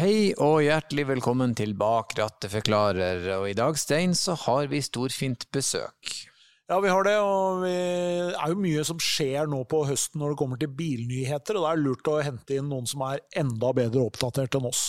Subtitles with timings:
[0.00, 4.78] Hei og hjertelig velkommen til Bak rattet forklarer, og i dag, Stein, så har vi
[4.80, 6.14] storfint besøk.
[6.72, 7.74] Ja, vi har det, og det
[8.30, 11.72] er jo mye som skjer nå på høsten når det kommer til bilnyheter, og det
[11.74, 14.86] er lurt å hente inn noen som er enda bedre oppdatert enn oss.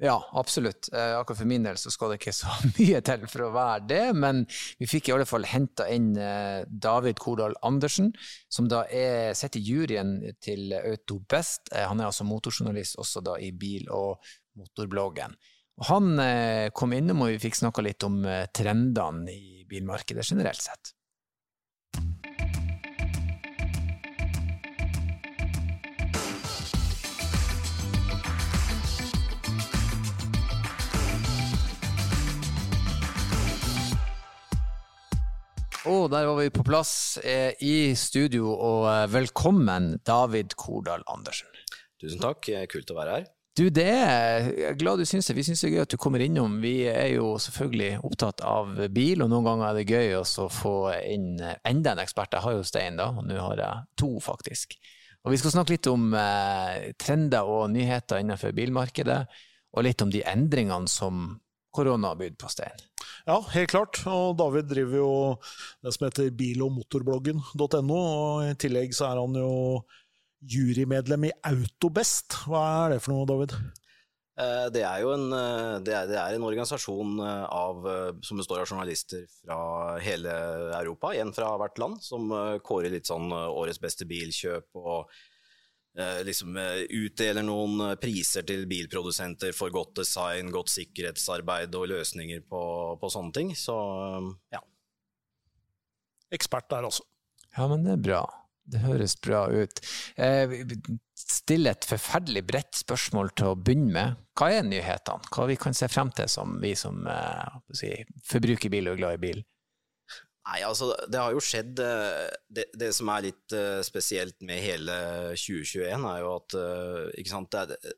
[0.00, 0.88] Ja, absolutt.
[0.96, 3.84] Eh, akkurat for min del så skal det ikke så mye til for å være
[3.90, 4.46] det, men
[4.80, 8.14] vi fikk i alle fall henta inn eh, David Kordal Andersen,
[8.48, 11.68] som da er sitter i juryen til Autobest.
[11.68, 14.24] Eh, han er altså motorjournalist også da i bil- og
[14.58, 15.34] motorbloggen.
[15.80, 20.26] Og han eh, kom innom, og vi fikk snakka litt om eh, trendene i bilmarkedet
[20.26, 20.94] generelt sett.
[35.84, 41.50] Og der var vi på plass eh, i studio, og velkommen David Kordal Andersen.
[42.00, 43.33] Tusen takk, kult å være her.
[43.54, 45.36] Du, det er jeg glad du syns det.
[45.38, 46.56] Vi syns det er gøy at du kommer innom.
[46.62, 50.74] Vi er jo selvfølgelig opptatt av bil, og noen ganger er det gøy å få
[51.06, 52.34] inn enda en ekspert.
[52.34, 54.74] Jeg har jo Stein, da, og nå har jeg to, faktisk.
[55.22, 59.22] Og vi skal snakke litt om eh, trender og nyheter innenfor bilmarkedet,
[59.74, 61.22] og litt om de endringene som
[61.74, 62.84] korona har bydd på, Stein.
[63.24, 64.02] Ja, helt klart.
[64.10, 65.12] Og David driver jo
[65.82, 69.54] det som heter bil- og motorbloggen.no, og i tillegg så er han jo
[70.50, 72.42] jurymedlem i Autobest.
[72.48, 73.56] Hva er det for noe, David?
[74.34, 77.84] Eh, det er jo en, eh, det er, det er en organisasjon eh, av,
[78.26, 79.58] som består av journalister fra
[80.02, 80.32] hele
[80.80, 82.32] Europa, én fra hvert land, som
[82.66, 85.14] kårer litt sånn årets beste bilkjøp og
[86.26, 92.62] liksom utdeler noen priser til bilprodusenter for godt design, godt sikkerhetsarbeid og løsninger på,
[92.98, 93.52] på sånne ting.
[93.54, 93.76] Så
[94.50, 94.58] ja.
[96.34, 97.06] Ekspert der, også.
[97.54, 98.24] Ja, men det er bra.
[98.64, 99.82] Det høres bra ut.
[100.16, 100.60] Eh,
[101.24, 104.22] Still et forferdelig bredt spørsmål til å begynne med.
[104.36, 105.30] Hva er nyhetene?
[105.32, 107.90] Hva vi kan se frem til som vi som eh, si,
[108.28, 109.42] forbruker bil og er glad i bil?
[110.44, 114.60] Nei, altså det har jo skjedd eh, Det, det som er litt uh, spesielt med
[114.60, 114.96] hele
[115.32, 116.58] 2021, er jo at
[117.20, 117.94] ikke sant, det er,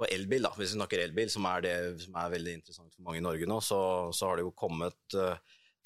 [0.00, 1.74] på elbil, da, hvis vi snakker elbil, som er det
[2.06, 3.80] som er veldig interessant for mange i Norge nå, så,
[4.16, 5.34] så har det jo kommet uh,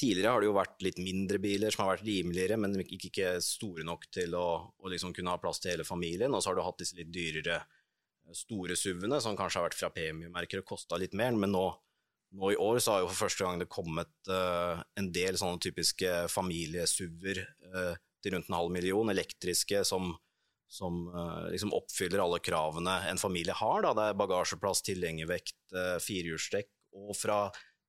[0.01, 3.33] Tidligere har det jo vært litt mindre biler som har vært rimeligere, men ikke, ikke
[3.45, 6.35] store nok til å, å liksom kunne ha plass til hele familien.
[6.35, 7.61] Og så har du hatt disse litt dyrere
[8.35, 11.37] store SUV-ene, som kanskje har vært fra premiemerker og kosta litt mer.
[11.39, 11.65] Men nå,
[12.35, 15.63] nå, i år så har jo for første gang det kommet uh, en del sånne
[15.63, 17.95] typiske familie-SUV-er uh,
[18.25, 20.15] til rundt en halv million, elektriske, som,
[20.71, 23.85] som uh, liksom oppfyller alle kravene en familie har.
[23.85, 23.95] Da.
[23.95, 25.61] Det er bagasjeplass, tilhengervekt,
[26.03, 27.39] firehjulstrekk, og fra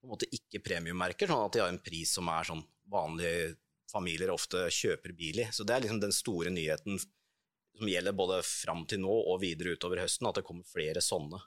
[0.05, 3.55] på en måte ikke premiummerker, sånn at de har en pris som er sånn vanlige
[3.91, 5.47] familier ofte kjøper bil i.
[5.51, 9.75] Så det er liksom den store nyheten som gjelder både fram til nå og videre
[9.75, 11.41] utover høsten, at det kommer flere sånne.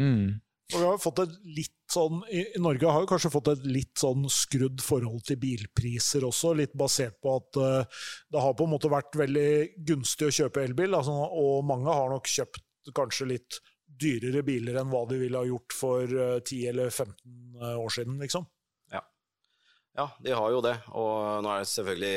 [0.00, 0.40] Mm.
[0.72, 3.92] Og vi har fått et litt sånn, I Norge har vi kanskje fått et litt
[4.00, 8.72] sånn skrudd forhold til bilpriser også, litt basert på at uh, det har på en
[8.72, 9.50] måte vært veldig
[9.92, 13.60] gunstig å kjøpe elbil, altså, og mange har nok kjøpt kanskje litt
[14.02, 18.46] dyrere biler enn hva de ville ha gjort for 10 eller 15 år siden, liksom.
[18.92, 19.02] Ja.
[19.96, 20.76] ja, de har jo det.
[20.92, 22.16] Og nå er det selvfølgelig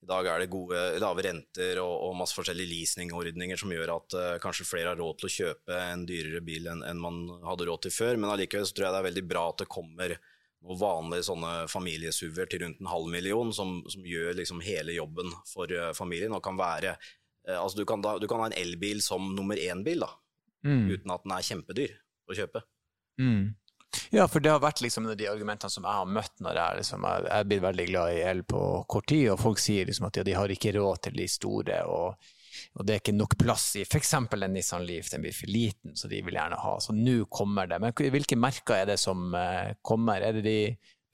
[0.00, 4.16] i dag er det gode, lave renter og, og masse forskjellige leasingordninger som gjør at
[4.16, 7.66] uh, kanskje flere har råd til å kjøpe en dyrere bil enn, enn man hadde
[7.68, 8.16] råd til før.
[8.16, 10.16] Men allikevel så tror jeg det er veldig bra at det kommer
[10.60, 15.32] noen vanlige sånne familiesuver til rundt en halv million, som, som gjør liksom hele jobben
[15.48, 16.32] for uh, familien.
[16.36, 16.96] og kan være
[17.50, 20.10] altså du kan, da, du kan ha en elbil som nummer én-bil, da,
[20.66, 20.84] mm.
[20.90, 21.96] uten at den er kjempedyr
[22.30, 22.62] å kjøpe.
[23.20, 23.50] Mm.
[24.14, 27.06] Ja, for det har vært liksom de argumentene som jeg har møtt når jeg, liksom,
[27.26, 28.60] jeg blitt veldig glad i el på
[28.90, 31.80] kort tid, og folk sier liksom at ja, de har ikke råd til de store,
[31.90, 32.30] og,
[32.78, 34.14] og det er ikke nok plass i f.eks.
[34.20, 36.76] en Nissan Leaf, den blir for liten, så de vil gjerne ha.
[36.82, 37.80] Så nå kommer det.
[37.82, 40.22] Men hvilke merker er det som uh, kommer?
[40.22, 40.58] Er det de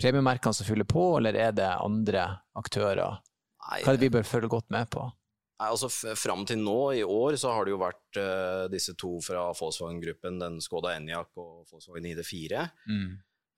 [0.00, 2.28] premiemerkene som fyller på, eller er det andre
[2.60, 3.22] aktører?
[3.66, 5.08] Hva er det vi bør følge godt med på?
[5.56, 9.14] Nei, altså Fram til nå i år så har det jo vært uh, disse to
[9.24, 12.66] fra Volkswagen-gruppen, den Skoda Enyaq og Volkswagen ID4.
[12.90, 13.14] Mm.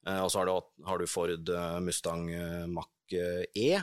[0.07, 2.29] Uh, og så har du, har du Ford uh, Mustang
[2.71, 3.83] Mach-E.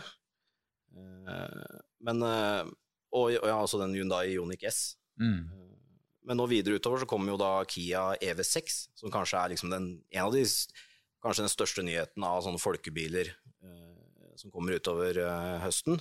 [2.08, 4.96] men Og, og ja, altså den Hyundai Ioniq S.
[5.20, 5.48] Mm.
[6.28, 9.86] men nå videre utover så kommer jo da Kia EV6, som kanskje er liksom den,
[10.12, 10.44] en av de
[11.24, 13.32] Kanskje den største nyheten av sånne folkebiler
[14.38, 15.18] som kommer utover
[15.64, 15.98] høsten.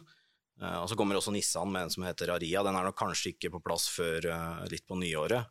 [0.62, 2.62] Uh, og Så kommer også Nissan med en som heter Aria.
[2.66, 5.50] Den er nok kanskje ikke på plass før uh, litt på nyåret.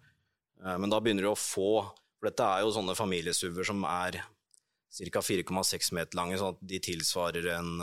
[0.63, 4.21] Uh, men da begynner du å få For dette er jo sånne familiesuver som er
[4.93, 5.23] ca.
[5.25, 7.81] 4,6 meter lange, sånn at de tilsvarer en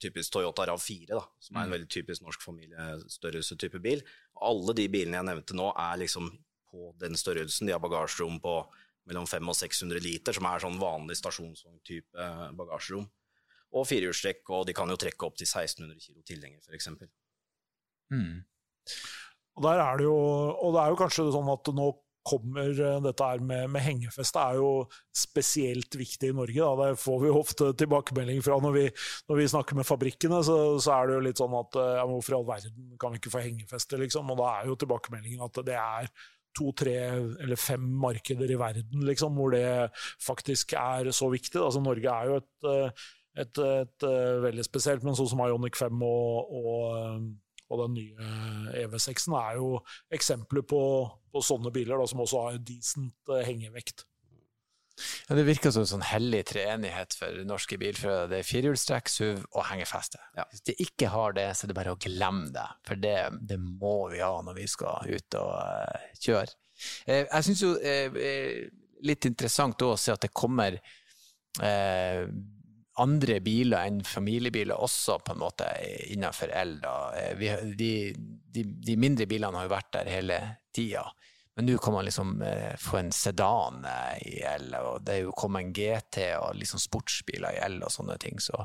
[0.00, 1.74] typisk Toyota RAV4, da, som er en mm.
[1.74, 4.04] veldig typisk norsk familiestørrelse type bil.
[4.46, 6.28] Alle de bilene jeg nevnte nå, er liksom
[6.70, 7.66] på den størrelsen.
[7.66, 8.54] De har bagasjerom på
[9.10, 12.28] mellom 500 og 600 liter, som er sånn vanlig stasjonsvogntype
[12.60, 13.08] bagasjerom.
[13.70, 16.88] Og firehjulstrekk, og de kan jo trekke opp til 1600 kg tilhenger, f.eks.
[18.10, 18.40] Mm.
[19.56, 21.90] Og, der er det jo, og det er jo kanskje sånn at nå
[22.26, 24.72] kommer eh, dette her med, med hengefeste er jo
[25.16, 26.58] spesielt viktig i Norge.
[26.58, 26.90] Da.
[26.90, 28.82] Det får vi ofte tilbakemelding fra når vi,
[29.30, 30.42] når vi snakker med fabrikkene.
[30.46, 33.14] Så, så, er det jo litt sånn at eh, ja, hvorfor i all verden kan
[33.14, 34.34] vi ikke få hengefeste, liksom?
[34.34, 36.12] Og da er jo tilbakemeldingen at det er
[36.56, 39.64] to, tre eller fem markeder i verden liksom, hvor det
[40.22, 41.60] faktisk er så viktig.
[41.62, 43.08] Altså, Norge er jo et, eh,
[43.40, 47.30] et, et, et veldig spesielt, men sånn som Ionic 5 og, og
[47.70, 48.30] og den nye
[48.82, 49.76] EV6-en er jo
[50.10, 50.80] eksempler på,
[51.30, 54.02] på sånne biler da, som også har decent uh, hengevekt.
[55.28, 58.28] Ja, Det virker som en sånn hellig treenighet for norske bilførere.
[58.32, 60.20] Det er firehjulstrekk, SUV og hengefeste.
[60.36, 60.44] Ja.
[60.50, 62.66] Hvis de ikke har det, så er det bare å glemme det.
[62.88, 63.16] For det,
[63.48, 66.58] det må vi ha når vi skal ut og uh, kjøre.
[67.06, 68.20] Eh, jeg syns jo eh,
[69.04, 70.78] litt interessant å se at det kommer
[72.98, 75.68] andre biler enn familiebiler også på en måte
[76.10, 76.76] innenfor el.
[77.38, 77.90] Vi, de,
[78.50, 80.40] de, de, mindre bilene har jo vært der hele
[80.74, 81.04] tida.
[81.56, 85.24] Men nå kan man liksom eh, få en sedan eh, i el, og det er
[85.26, 88.38] jo kommet en GT og liksom sportsbiler i el og sånne ting.
[88.40, 88.56] Så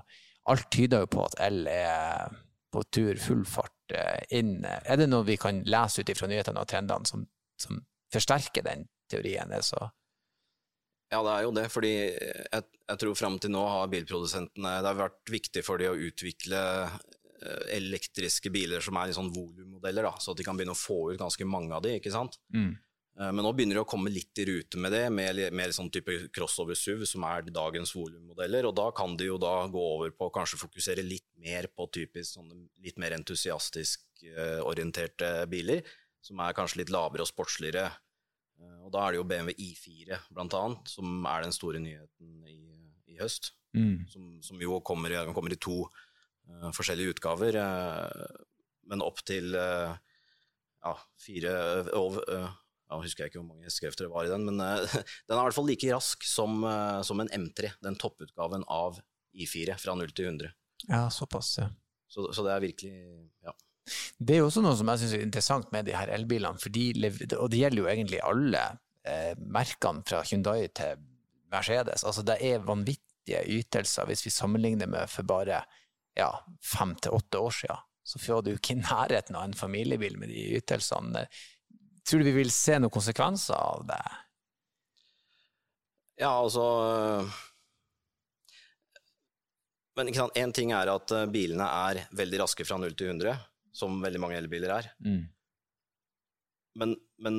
[0.51, 2.29] alt tyder jo på at el er
[2.71, 4.59] på tur full fart eh, inn.
[4.63, 7.25] Er det noe vi kan lese ut ifra nyhetene og trendene som,
[7.61, 7.81] som
[8.13, 9.51] forsterker den teorien?
[9.65, 9.89] Så
[11.11, 11.65] ja, det er jo det.
[11.73, 15.91] fordi jeg, jeg tror fram til nå har bilprodusentene Det har vært viktig for de
[15.91, 20.79] å utvikle eh, elektriske biler som er sånn volummodeller, så at de kan begynne å
[20.79, 22.39] få ut ganske mange av de, ikke sant.
[22.55, 22.73] Mm.
[23.19, 25.91] Eh, men nå begynner de å komme litt i rute med det, med med sånn
[25.93, 28.67] type crossover SUV, som er dagens volummodeller.
[28.67, 31.87] Og da kan de jo da gå over på å kanskje fokusere litt mer på
[31.93, 35.85] typisk sånne litt mer entusiastisk uh, orienterte biler,
[36.21, 37.87] som er kanskje litt lavere og sportsligere.
[38.61, 42.49] Eh, og da er det jo BMW I4 blant annet, som er den store nyheten
[42.49, 42.59] i,
[43.11, 43.53] i høst.
[43.75, 44.05] Mm.
[44.07, 48.43] Som, som, jo kommer, kommer, i to uh, forskjellige utgaver, uh,
[48.87, 49.91] men opp til uh,
[50.79, 51.51] ja, fire
[51.97, 54.61] over ja, husker jeg ikke hvor mange hestekrefter det var i den, men
[55.27, 56.61] den er i hvert fall like rask som,
[57.03, 59.01] som en M3, den topputgaven av
[59.33, 60.53] I4 fra 0 til 100.
[60.85, 61.67] Ja, såpass, ja.
[62.07, 62.93] Så, så det er virkelig
[63.43, 63.55] Ja.
[64.17, 66.85] Det er jo også noe som jeg syns er interessant med de her elbilene, de,
[67.37, 68.63] og det gjelder jo egentlig alle
[69.05, 71.01] eh, merkene fra Hyundai til
[71.53, 72.03] Mercedes.
[72.03, 75.61] Altså det er vanvittige ytelser hvis vi sammenligner med for bare
[76.17, 76.31] ja,
[76.63, 77.83] fem til åtte år siden.
[78.05, 81.25] Så får du ikke i nærheten av en familiebil med de ytelsene.
[82.05, 84.03] Tror du vi vil se noen konsekvenser av det?
[86.21, 86.63] Ja, altså
[89.97, 93.35] Men én ting er at eh, bilene er veldig raske fra 0 til 100
[93.75, 94.89] som veldig mange elbiler er.
[95.03, 95.23] Mm.
[96.79, 97.37] Men, men,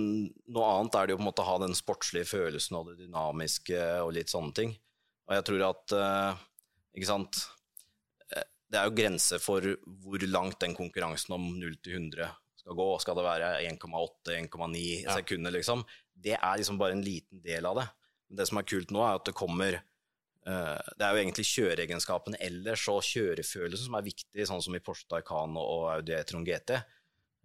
[0.48, 3.02] noe annet er det jo på en måte å ha den sportslige følelsen og det
[3.04, 4.72] dynamiske og litt sånne ting.
[5.26, 6.42] Og jeg tror at uh,
[6.94, 7.40] Ikke sant
[8.30, 9.64] eh, Det er jo grenser for
[10.04, 12.30] hvor langt den konkurransen om 0 til 100
[12.62, 12.86] skal gå.
[13.02, 15.16] Skal det være 1,8-1,9 ja.
[15.18, 15.82] sekunder, liksom?
[16.14, 17.88] Det er liksom bare en liten del av det.
[18.28, 19.76] Men det som er kult nå, er at det kommer
[20.46, 25.08] det er jo egentlig kjøreegenskapene ellers og kjørefølelsen som er viktig, sånn som i Porsche
[25.10, 26.76] Taycan og Audi e-tron GT.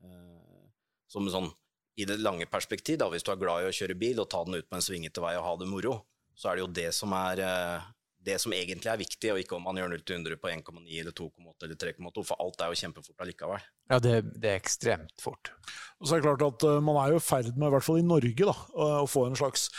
[0.05, 0.67] Eh,
[1.09, 1.49] som sånn,
[1.97, 4.43] I det lange perspektiv, da, hvis du er glad i å kjøre bil og ta
[4.45, 5.97] den ut på en svingete vei og ha det moro,
[6.37, 7.89] så er det jo det som er eh,
[8.21, 10.99] det som egentlig er viktig, og ikke om man gjør 0 til 100 på 1,9
[11.01, 13.65] eller 2,8 eller 3,2, for alt er jo kjempefort allikevel.
[13.89, 15.49] Ja, det, det, er ekstremt fort.
[15.97, 17.97] Og så er det klart at Man er jo i ferd med, i hvert fall
[17.97, 19.71] i Norge, da, å få en slags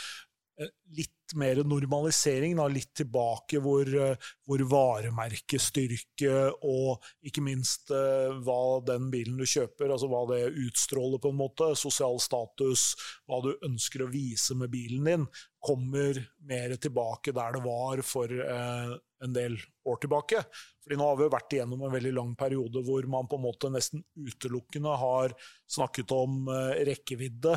[0.93, 6.33] litt mer normalisering, da, litt tilbake hvor, eh, hvor, varemerkestyrke
[6.67, 11.39] og ikke minst uh, hva den bilen du kjøper, altså hva det utstråler, på en
[11.39, 12.91] måte, sosial status,
[13.27, 15.27] hva du ønsker å vise med bilen din,
[15.63, 19.55] kommer mer tilbake der det var for uh, en del
[19.87, 20.43] år tilbake.
[20.83, 23.71] Fordi nå har vi vært igjennom en veldig lang periode hvor man på en måte
[23.71, 25.35] nesten utelukkende har
[25.71, 26.51] snakket om
[26.83, 27.55] rekkevidde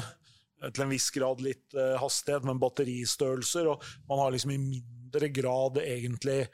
[0.73, 3.69] til en viss grad litt uh, hastighet, men batteristørrelser.
[3.73, 6.47] Og man har liksom i mindre grad egentlig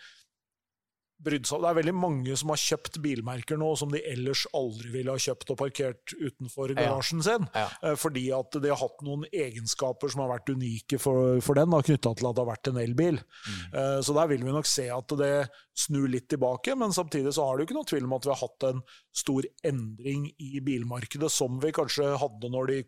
[1.25, 4.93] brydd seg Det er veldig mange som har kjøpt bilmerker nå som de ellers aldri
[4.97, 7.67] ville ha kjøpt og parkert utenfor garasjen sin, ja.
[7.67, 7.91] Ja.
[7.91, 11.73] Eh, fordi at de har hatt noen egenskaper som har vært unike for, for den,
[11.73, 13.21] knytta til at det har vært en elbil.
[13.23, 13.61] Mm.
[13.81, 15.35] Eh, så der vil vi nok se at det
[15.79, 18.33] snur litt tilbake, men samtidig så har det jo ikke noe tvil om at vi
[18.33, 18.83] har hatt en
[19.17, 22.79] stor endring i bilmarkedet, som vi kanskje hadde når de,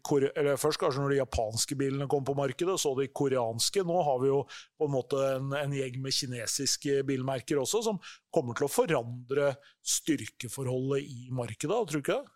[0.60, 3.84] først kanskje når de japanske bilene kom på markedet, så de koreanske.
[3.88, 8.00] Nå har vi jo på en måte en, en gjeng med kinesiske bilmerker også, som
[8.34, 9.52] kommer til å forandre
[9.86, 12.34] styrkeforholdet i markedet, tror du ikke det?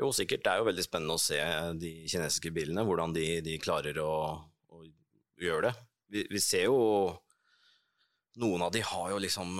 [0.00, 0.44] Jo, sikkert.
[0.44, 1.38] Det er jo veldig spennende å se
[1.80, 4.12] de kinesiske bilene, hvordan de, de klarer å,
[4.72, 4.84] å,
[5.40, 5.74] gjøre det.
[6.10, 6.78] Vi, vi, ser jo
[8.40, 9.58] Noen av de har jo liksom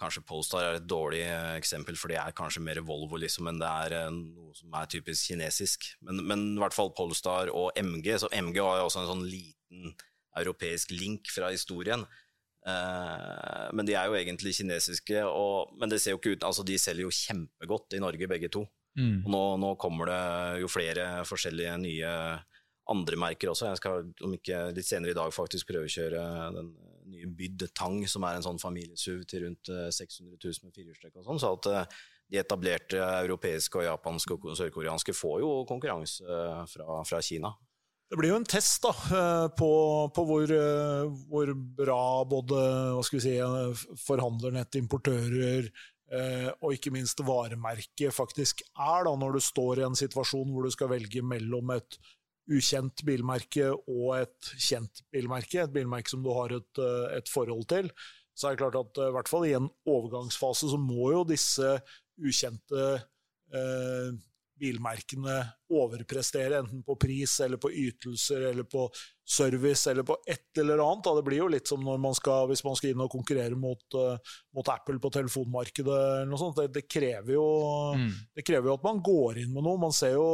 [0.00, 1.22] Kanskje Polestar er et dårlig
[1.58, 5.28] eksempel, for det er kanskje mer Volvo liksom, enn det er noe som er typisk
[5.28, 5.90] kinesisk.
[6.06, 8.14] Men, men i hvert fall Polestar og MG.
[8.22, 9.92] Så MG har jo også en sånn liten
[10.40, 12.06] europeisk link fra historien.
[12.60, 16.64] Uh, men de er jo egentlig kinesiske, og, men det ser jo ikke ut altså
[16.68, 18.66] De selger jo kjempegodt i Norge, begge to.
[18.98, 19.22] Mm.
[19.24, 20.22] Og nå, nå, kommer det
[20.64, 22.12] jo flere forskjellige nye
[22.90, 23.70] andre merker også.
[23.70, 26.22] Jeg skal om ikke litt senere i dag faktisk prøvekjøre
[26.56, 26.72] den
[27.10, 31.20] nye Byd Tang, som er en sånn familiesuv til rundt 600 eh, 000 med firehjulstrekk
[31.20, 31.40] og sånn.
[31.40, 32.00] Så at uh,
[32.30, 36.40] de etablerte europeiske og japanske og sørkoreanske får jo konkurranse
[36.70, 37.54] fra, fra Kina.
[38.10, 39.70] Det blir jo en test da, eh, på,
[40.10, 42.62] på hvor, eh, hvor, bra både
[43.06, 45.70] si, eh, forhandlernett, importører
[46.10, 50.72] og ikke minst varemerket faktisk er, da, når du står i en situasjon hvor du
[50.74, 52.00] skal velge mellom et
[52.50, 56.80] ukjent bilmerke og et kjent bilmerke, et bilmerke som du har et,
[57.14, 57.92] et forhold til.
[58.34, 61.76] Så er det klart at i hvert fall i en overgangsfase så må jo disse
[62.18, 62.88] ukjente
[63.54, 64.10] eh,
[64.60, 65.36] bilmerkene
[65.72, 68.84] overprestere, enten på pris eller på ytelser eller på
[69.24, 71.08] service eller på et eller annet.
[71.16, 74.34] Det blir jo litt som man skal, hvis man skal inn og konkurrere mot, uh,
[74.56, 76.00] mot Apple på telefonmarkedet.
[76.00, 76.60] eller noe sånt.
[76.60, 77.46] Det, det, krever jo,
[77.96, 78.10] mm.
[78.36, 79.80] det, krever jo, at man går inn med noe.
[79.80, 80.28] Man ser jo,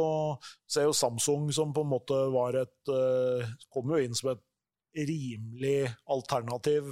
[0.67, 4.43] ser jo Samsung som på en måte var et uh, Kom jo inn som et
[4.97, 6.89] rimelig alternativ,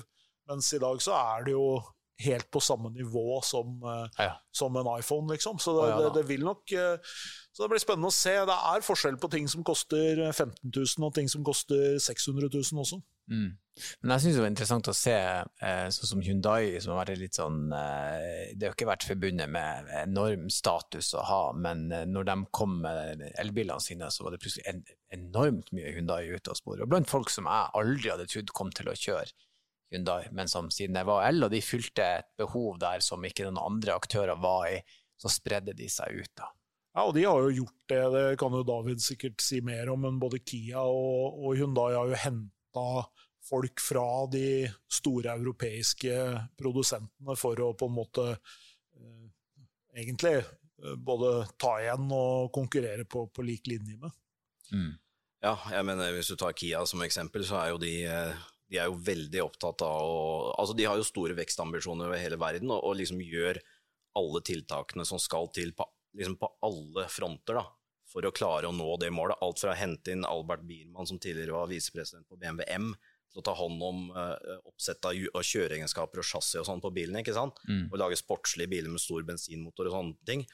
[0.49, 1.67] mens i dag så er det jo
[2.23, 4.37] helt på samme nivå som, uh, ja.
[4.55, 5.59] som en iPhone, liksom.
[5.59, 7.17] Så det, det, det, vil nok uh,
[7.51, 8.37] Så det blir spennende å se.
[8.47, 12.85] Det er forskjell på ting som koster 15 000 og ting som koster 600 000
[12.85, 13.01] også.
[13.31, 13.55] Mm.
[14.01, 17.19] Men jeg syns det var interessant å se eh, sånn som Hyundai, som har vært
[17.19, 22.05] litt sånn eh, Det har ikke vært forbundet med enorm status å ha, men eh,
[22.07, 24.83] når de kom med elbilene sine, så var det plutselig en,
[25.17, 26.85] enormt mye Hyundai ute og spore.
[26.85, 29.27] Og blant folk som jeg aldri hadde trodd kom til å kjøre
[29.93, 33.45] Hyundai, men som siden jeg var el, og de fylte et behov der som ikke
[33.45, 34.79] noen andre aktører var i,
[35.21, 36.31] så spredde de seg ut.
[36.37, 36.49] da.
[36.95, 40.05] Ja, og de har jo gjort det, det kan jo David sikkert si mer om,
[40.07, 42.87] men både Kia og, og Hyundai har jo henta
[43.45, 46.15] folk fra de store europeiske
[46.57, 49.27] produsentene for å på en måte eh,
[49.99, 54.15] egentlig eh, både ta igjen og konkurrere på, på lik linje med.
[54.71, 54.93] Mm.
[55.45, 58.79] Ja, jeg mener hvis du tar Kia som eksempel, så er jo de eh de
[58.81, 60.19] er jo veldig opptatt av å
[60.55, 63.59] Altså, de har jo store vekstambisjoner over hele verden, og, og liksom gjør
[64.15, 67.65] alle tiltakene som skal til på, liksom på alle fronter, da,
[68.09, 69.41] for å klare å nå det målet.
[69.43, 72.93] Alt fra å hente inn Albert Biermann, som tidligere var visepresident på BMW M,
[73.33, 74.37] til å ta hånd om uh,
[74.69, 77.59] oppsett av, av kjøreegenskaper og chassis og sånn på bilene, ikke sant?
[77.67, 77.89] Mm.
[77.91, 80.45] og lage sportslige biler med stor bensinmotor og sånne ting,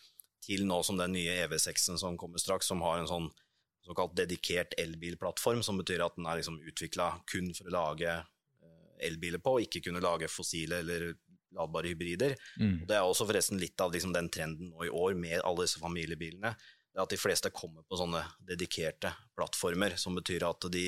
[0.42, 3.30] til nå som den nye EV6-en som kommer straks, som har en sånn
[3.86, 9.08] såkalt dedikert elbilplattform, som betyr at den er liksom utvikla kun for å lage eh,
[9.08, 11.12] elbiler på, og ikke kunne lage fossile eller
[11.56, 12.36] ladbare hybrider.
[12.60, 12.84] Mm.
[12.88, 15.82] Det er også forresten litt av liksom den trenden nå i år med alle disse
[15.82, 16.54] familiebilene.
[16.54, 20.86] det er At de fleste kommer på sånne dedikerte plattformer, som betyr at de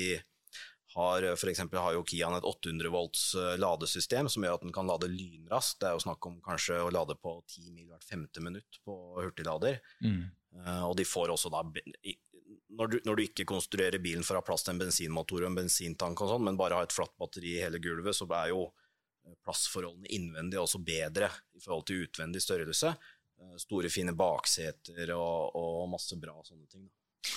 [0.94, 1.58] har F.eks.
[1.58, 5.80] har jo Kian et 800 volts eh, ladesystem som gjør at den kan lade lynraskt.
[5.82, 8.94] Det er jo snakk om kanskje å lade på 10 mil hvert femte minutt på
[9.18, 9.80] hurtiglader.
[10.04, 10.28] Mm.
[10.54, 11.64] Uh, og de får også da
[12.74, 15.50] når du, når du, ikke konstruerer bilen for å ha plass til en bensinmotor og
[15.50, 18.50] en bensintank, og sånn, men bare har et flatt batteri i hele gulvet, så er
[18.52, 22.94] jo eh, plassforholdene innvendig også bedre i forhold til utvendig størrelse.
[23.40, 26.86] Eh, store, fine bakseter og, og masse bra sånne ting.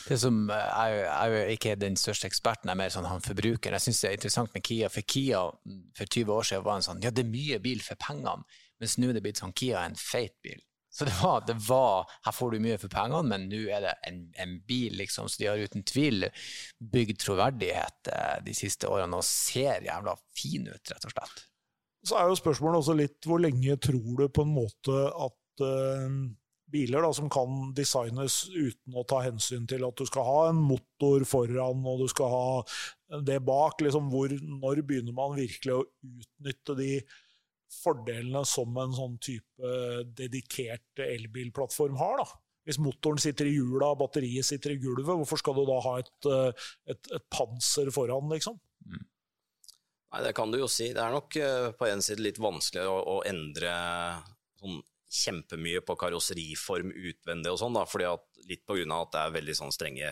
[0.07, 3.71] Det som er, er jo ikke den største eksperten, er mer sånn han forbruker.
[3.77, 5.45] Jeg syns det er interessant med Kia, for Kia
[5.95, 8.43] for 20 år siden var en sånn ja, det er mye bil for pengene,
[8.81, 10.59] mens nå er det blitt sånn Kia er en feit bil.
[10.97, 13.93] Så det var, det var, Her får du mye for pengene, men nå er det
[14.09, 15.27] en, en, bil, liksom.
[15.29, 16.25] Så de har uten tvil
[16.81, 21.45] bygd troverdighet eh, de siste årene og ser jævla fin ut, rett og slett.
[22.07, 26.17] Så er jo spørsmålet også litt hvor lenge tror du på en måte at uh,
[26.71, 30.59] biler da, som kan designes uten å ta hensyn til at du skal ha en
[30.61, 35.85] motor foran og du skal ha det bak, liksom hvor, når begynner man virkelig å
[35.85, 36.91] utnytte de
[37.73, 39.71] fordelene som en sånn type
[40.17, 42.21] dedikert elbilplattform har.
[42.23, 42.27] da.
[42.67, 45.93] Hvis motoren sitter i hjula, og batteriet sitter i gulvet, hvorfor skal du da ha
[46.01, 48.57] et, eh, et, et panser foran, liksom?
[48.83, 49.05] Mm.
[50.11, 50.89] Nei, Det kan du jo si.
[50.95, 53.71] Det er nok uh, på en side litt vanskelig å, å endre
[54.59, 59.13] sånn kjempemye på karosseriform utvendig og sånn, da, fordi at, litt på grunn av at
[59.13, 60.11] det er veldig sånn strenge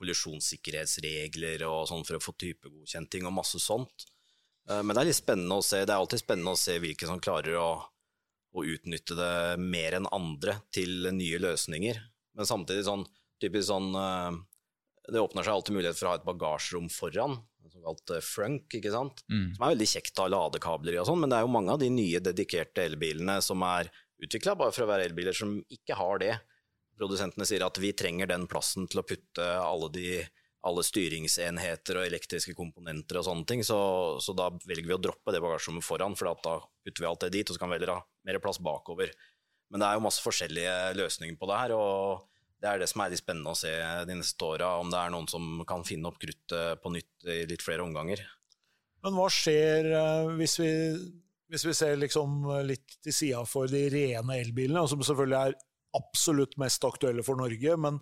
[0.00, 4.08] kollisjonssikkerhetsregler og sånn for å få typegodkjenting og masse sånt.
[4.68, 5.84] Eh, men det er litt spennende å se.
[5.84, 7.70] Det er alltid spennende å se hvilke som klarer å,
[8.52, 12.00] å utnytte det mer enn andre til nye løsninger.
[12.38, 13.06] Men samtidig sånn
[13.40, 14.40] typisk sånn eh,
[15.10, 17.40] Det åpner seg alltid mulighet for å ha et bagasjerom foran,
[17.70, 19.24] såkalt eh, frunk, ikke sant.
[19.30, 19.54] Mm.
[19.56, 21.74] Som er veldig kjekt å ha ladekabler i og sånn, men det er jo mange
[21.74, 23.90] av de nye dedikerte elbilene som er
[24.20, 26.34] utvikla bare for å være elbiler, som ikke har det.
[27.00, 30.20] Produsentene sier at vi trenger den plassen til å putte alle, de,
[30.66, 33.78] alle styringsenheter og elektriske komponenter og sånne ting, så,
[34.20, 37.30] så da velger vi å droppe det bagasjerommet foran, for da putter vi alt det
[37.38, 39.14] dit, og så kan vi heller ha mer plass bakover.
[39.72, 42.26] Men det er jo masse forskjellige løsninger på det her, og
[42.60, 43.72] det er det som er litt spennende å se
[44.08, 47.40] de neste åra, om det er noen som kan finne opp kruttet på nytt i
[47.48, 48.20] litt flere omganger.
[49.00, 50.70] Men hva skjer eh, hvis vi,
[51.48, 55.56] hvis vi ser liksom litt til sida for de rene elbilene, som selvfølgelig er
[55.96, 57.96] absolutt mest aktuelle for Norge, men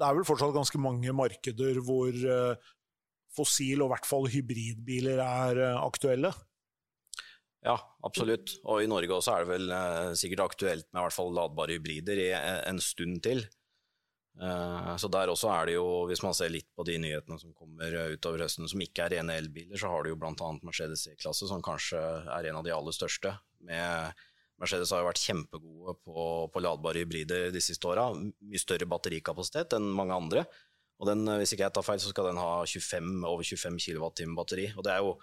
[0.00, 2.70] det er vel fortsatt ganske mange markeder hvor eh,
[3.36, 6.32] fossil- og i hvert fall hybridbiler er eh, aktuelle?
[7.60, 7.76] Ja,
[8.06, 8.54] absolutt.
[8.64, 11.76] Og i Norge også er det vel eh, sikkert aktuelt med i hvert fall ladbare
[11.76, 13.44] hybrider i en, stund til.
[14.40, 17.92] Så der også er det jo, hvis man ser litt på de nyhetene som kommer
[18.14, 20.46] utover høsten som ikke er rene elbiler, så har du jo bl.a.
[20.64, 23.34] Mercedes C-klasse, som kanskje er en av de aller største.
[23.68, 24.22] Med
[24.60, 28.10] Mercedes har jo vært kjempegode på, på ladbare hybrider de siste åra.
[28.12, 30.44] Mye større batterikapasitet enn mange andre.
[31.00, 33.80] Og den, eh, hvis ikke jeg tar feil, så skal den ha 25, over 25
[33.80, 34.68] kWt batteri.
[34.76, 35.14] Og det er jo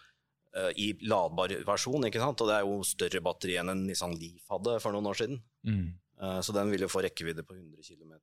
[0.58, 2.42] uh, i ladbar versjon, ikke sant.
[2.42, 5.42] Og det er jo større batteri enn en Nissan Leaf hadde for noen år siden.
[5.70, 5.88] Mm.
[6.18, 8.16] Uh, så den vil jo få rekkevidde på 100 km.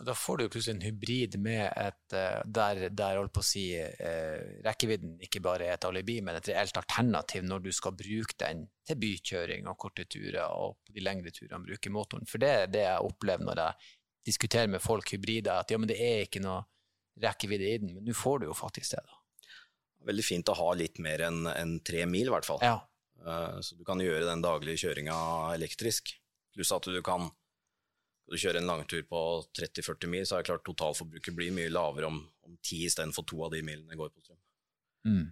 [0.00, 2.14] Da får du plutselig en hybrid med et,
[2.44, 6.48] der, der holdt på å si, eh, rekkevidden ikke bare er et alibi, men et
[6.48, 11.04] reelt alternativ når du skal bruke den til bykjøring og korte turer, og på de
[11.04, 12.28] lengre turene bruke motoren.
[12.28, 13.90] For det er det jeg opplever når jeg
[14.30, 16.62] diskuterer med folk hybrider, at ja, men det er ikke noe
[17.20, 19.02] rekkevidde i den, men nå får du jo faktisk det.
[19.04, 19.18] da.
[20.08, 22.62] Veldig fint å ha litt mer enn en tre mil, i hvert fall.
[22.64, 22.78] Ja.
[23.20, 25.16] Uh, så du kan gjøre den daglige kjøringa
[25.58, 26.14] elektrisk.
[26.56, 27.28] Pluss at du kan
[28.30, 29.20] Skal du kjøre en langtur på
[29.58, 33.40] 30-40 mil, så er det klart totalforbruket blir mye lavere om, om 10 istedenfor to
[33.42, 34.38] av de milene går på strøm.
[35.08, 35.24] Mm.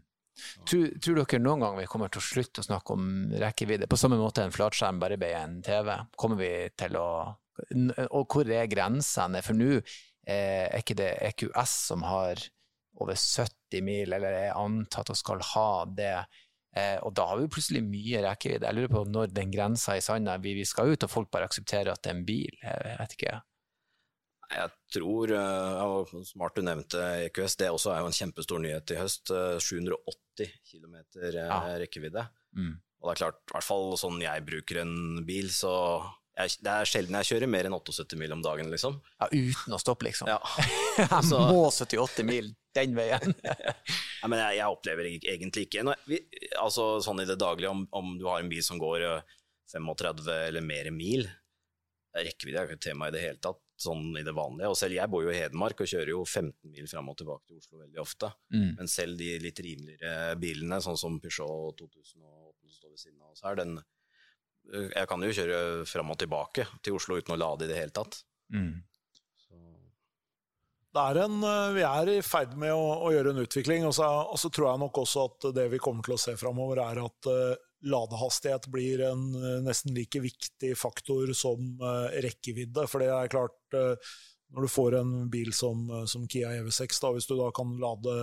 [0.66, 3.06] Tror, tror, dere noen gang vi kommer til å slutte å snakke om
[3.38, 3.86] rekkevidde?
[3.86, 5.92] På samme måte en flatskjerm bare ble en TV.
[6.18, 7.08] Kommer vi til å
[8.18, 9.44] Og hvor er grensene?
[9.46, 12.42] For nå eh, er ikke det EQS som har
[12.98, 16.16] over 70 mil, eller er antatt og skal ha det.
[16.76, 18.68] Eh, og da har vi plutselig mye rekkevidde.
[18.68, 21.48] Jeg lurer på når den grensa i sanda vi, vi skal ut, og folk bare
[21.48, 22.58] aksepterer at det er en bil.
[22.62, 23.38] Jeg vet ikke.
[24.48, 29.00] Jeg tror, uh, smart du nevnte EQS, det også er jo en kjempestor nyhet i
[29.00, 29.32] høst.
[29.64, 30.94] 780 km
[31.34, 31.58] ja.
[31.80, 32.24] rekkevidde.
[32.56, 32.78] Mm.
[32.98, 34.94] Og det er klart, i hvert fall sånn jeg bruker en
[35.28, 35.72] bil, så
[36.38, 39.00] jeg, det er sjelden jeg kjører mer enn 78 mil om dagen, liksom.
[39.18, 40.30] Ja, uten å stoppe, liksom?
[40.30, 40.38] Ja.
[41.02, 43.34] jeg Så- må 78 mil den veien.
[44.18, 46.16] Ja, men jeg, jeg opplever egentlig ikke noe, vi,
[46.58, 49.36] altså sånn i det daglige, om, om du har en bil som går eh,
[49.70, 51.22] 35 eller mer mil,
[52.18, 54.72] rekkevidde er ikke et tema i det hele tatt, sånn i det vanlige.
[54.72, 57.46] Og selv jeg bor jo i Hedmark og kjører jo 15 mil fram og tilbake
[57.46, 58.32] til Oslo veldig ofte.
[58.50, 58.72] Mm.
[58.80, 62.18] Men selv de litt rimeligere bilene, sånn som Peugeot 2008
[62.58, 66.18] som står ved siden av oss her, den eh, Jeg kan jo kjøre fram og
[66.24, 68.18] tilbake til Oslo uten å lade i det hele tatt.
[68.50, 68.80] Mm.
[70.98, 74.08] Er en, eh, vi er i ferd med å, å gjøre en utvikling, og så,
[74.32, 77.02] og så tror jeg nok også at det vi kommer til å se framover, er
[77.04, 82.88] at uh, ladehastighet blir en uh, nesten like viktig faktor som uh, rekkevidde.
[82.90, 83.56] For det er klart,
[84.48, 88.14] når du får en bil som, som Kia EV6, da, hvis du da kan lade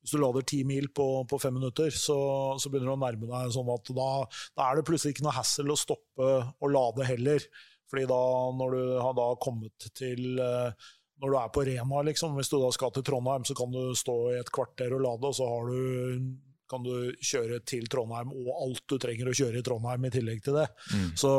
[0.00, 2.16] Hvis du lader ti mil på, på fem minutter, så,
[2.56, 4.10] så begynner du å nærme deg sånn at da,
[4.56, 7.44] da er det plutselig ikke noe hassle å stoppe å lade heller.
[7.90, 8.22] Fordi da,
[8.56, 10.88] når du har da kommet til eh,
[11.22, 13.94] når du er på Rena, liksom, hvis du da skal til Trondheim, så kan du
[13.96, 16.26] stå i et kvarter og lade, og så har du,
[16.68, 20.42] kan du kjøre til Trondheim og alt du trenger å kjøre i Trondheim i tillegg
[20.44, 20.66] til det.
[20.92, 21.14] Mm.
[21.16, 21.32] Så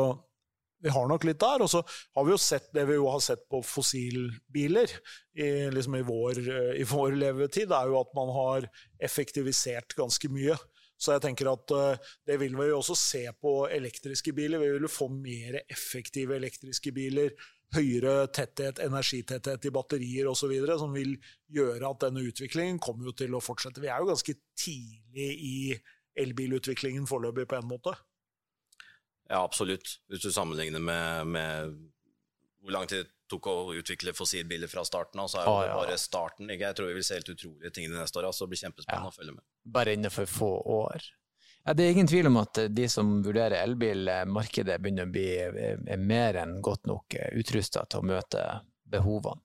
[0.82, 1.62] vi har nok litt der.
[1.64, 1.82] Og så
[2.14, 4.94] har vi jo sett det vi jo har sett på fossilbiler
[5.38, 6.42] i, liksom i, vår,
[6.78, 8.68] i vår levetid, er jo at man har
[9.08, 10.56] effektivisert ganske mye.
[10.98, 14.58] Så jeg tenker at eh, det vil vi jo også se på elektriske biler.
[14.58, 17.30] Vi vil jo få mer effektive elektriske biler,
[17.76, 21.16] høyere tetthet, energitetthet i batterier osv., som vil
[21.52, 23.82] gjøre at denne utviklingen kommer jo til å fortsette.
[23.82, 25.56] Vi er jo ganske tidlig i
[26.18, 27.92] elbilutviklingen foreløpig, på en måte.
[29.28, 29.98] ja, absolutt.
[30.08, 31.76] Hvis du sammenligner med, med
[32.62, 35.64] hvor lang tid det tok å utvikle fossilbiler fra starten av, så er det ah,
[35.68, 35.76] ja.
[35.76, 36.48] bare starten.
[36.48, 36.64] Ikke?
[36.70, 39.10] Jeg tror vi vil se helt utrolige ting de neste åra, så det blir kjempespennende
[39.10, 39.12] Ja.
[39.12, 39.44] å følge med.
[39.68, 41.04] bare innenfor få år.
[41.68, 45.12] Ja, det er ingen tvil om at de som vurderer elbil, eh, markedet begynner å
[45.12, 48.44] bli eh, er mer enn godt nok utrusta til å møte
[48.88, 49.42] behovene.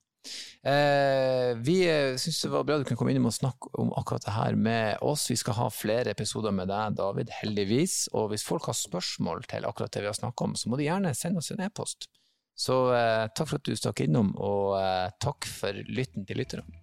[0.63, 1.75] Eh, vi
[2.15, 5.03] syns det var bra du kunne komme innom og snakke om akkurat det her med
[5.03, 5.25] oss.
[5.33, 7.97] Vi skal ha flere episoder med deg, David, heldigvis.
[8.15, 10.87] Og hvis folk har spørsmål til akkurat det vi har snakket om, så må de
[10.87, 12.07] gjerne sende oss en e-post.
[12.55, 16.82] Så eh, takk for at du stakk innom, og eh, takk for lytten til lytterne.